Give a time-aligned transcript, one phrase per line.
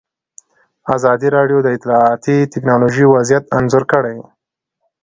[0.95, 4.17] ازادي راډیو د اطلاعاتی تکنالوژي وضعیت انځور کړی.